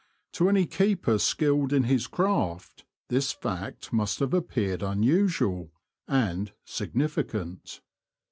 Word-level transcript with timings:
To 0.31 0.49
any 0.49 0.65
keeper 0.65 1.19
skilled 1.19 1.71
in 1.71 1.83
his 1.83 2.07
craft 2.07 2.85
this 3.09 3.31
fact 3.31 3.93
must 3.93 4.17
have 4.17 4.33
appeared 4.33 4.81
unusual— 4.81 5.71
and 6.27 6.51
significant. 6.65 7.81